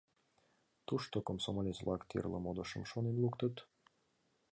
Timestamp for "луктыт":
3.23-3.55